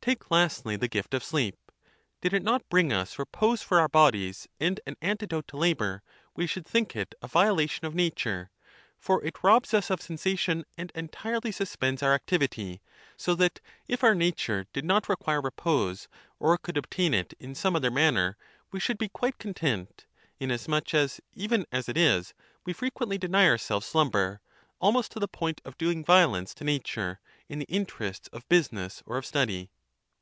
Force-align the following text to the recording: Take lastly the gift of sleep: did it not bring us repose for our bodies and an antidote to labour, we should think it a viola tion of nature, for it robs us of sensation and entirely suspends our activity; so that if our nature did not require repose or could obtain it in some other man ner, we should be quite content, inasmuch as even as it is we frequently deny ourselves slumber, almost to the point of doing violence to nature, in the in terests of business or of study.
Take 0.00 0.30
lastly 0.30 0.76
the 0.76 0.86
gift 0.86 1.14
of 1.14 1.24
sleep: 1.24 1.56
did 2.20 2.32
it 2.32 2.44
not 2.44 2.68
bring 2.68 2.92
us 2.92 3.18
repose 3.18 3.60
for 3.62 3.80
our 3.80 3.88
bodies 3.88 4.46
and 4.60 4.78
an 4.86 4.94
antidote 5.02 5.48
to 5.48 5.56
labour, 5.56 6.04
we 6.36 6.46
should 6.46 6.64
think 6.64 6.94
it 6.94 7.16
a 7.22 7.26
viola 7.26 7.66
tion 7.66 7.86
of 7.86 7.92
nature, 7.92 8.52
for 9.00 9.20
it 9.24 9.42
robs 9.42 9.74
us 9.74 9.90
of 9.90 10.00
sensation 10.00 10.64
and 10.78 10.92
entirely 10.94 11.50
suspends 11.50 12.04
our 12.04 12.14
activity; 12.14 12.80
so 13.16 13.34
that 13.34 13.58
if 13.88 14.04
our 14.04 14.14
nature 14.14 14.68
did 14.72 14.84
not 14.84 15.08
require 15.08 15.40
repose 15.40 16.06
or 16.38 16.56
could 16.56 16.76
obtain 16.76 17.12
it 17.12 17.34
in 17.40 17.52
some 17.52 17.74
other 17.74 17.90
man 17.90 18.14
ner, 18.14 18.36
we 18.70 18.78
should 18.78 18.98
be 18.98 19.08
quite 19.08 19.38
content, 19.38 20.06
inasmuch 20.38 20.94
as 20.94 21.20
even 21.32 21.66
as 21.72 21.88
it 21.88 21.96
is 21.96 22.32
we 22.64 22.72
frequently 22.72 23.18
deny 23.18 23.48
ourselves 23.48 23.86
slumber, 23.86 24.40
almost 24.80 25.10
to 25.10 25.18
the 25.18 25.26
point 25.26 25.60
of 25.64 25.76
doing 25.76 26.04
violence 26.04 26.54
to 26.54 26.62
nature, 26.62 27.18
in 27.48 27.58
the 27.58 27.66
in 27.68 27.84
terests 27.84 28.28
of 28.32 28.48
business 28.48 29.02
or 29.04 29.16
of 29.18 29.26
study. 29.26 29.68